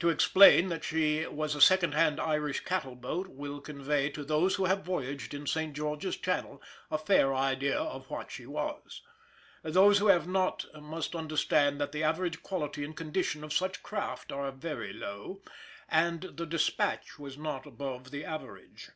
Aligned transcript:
To 0.00 0.10
explain 0.10 0.68
that 0.68 0.84
she 0.84 1.24
was 1.26 1.54
a 1.54 1.60
second 1.62 1.94
hand 1.94 2.20
Irish 2.20 2.60
cattle 2.60 2.94
boat 2.94 3.28
will 3.28 3.58
convey 3.58 4.10
to 4.10 4.22
those 4.22 4.56
who 4.56 4.66
have 4.66 4.84
voyaged 4.84 5.32
in 5.32 5.46
St. 5.46 5.72
George's 5.74 6.18
Channel 6.18 6.60
a 6.90 6.98
fair 6.98 7.34
idea 7.34 7.78
of 7.78 8.10
what 8.10 8.30
she 8.30 8.44
was. 8.44 9.00
Those 9.62 9.96
who 9.98 10.08
have 10.08 10.28
not 10.28 10.66
must 10.78 11.16
understand 11.16 11.80
that 11.80 11.92
the 11.92 12.04
average 12.04 12.42
quality 12.42 12.84
and 12.84 12.94
condition 12.94 13.42
of 13.42 13.54
such 13.54 13.82
craft 13.82 14.30
are 14.30 14.52
very 14.52 14.92
low, 14.92 15.40
and 15.88 16.20
the 16.20 16.44
Despatch 16.44 17.18
was 17.18 17.38
not 17.38 17.64
above 17.64 18.10
the 18.10 18.26
average. 18.26 18.90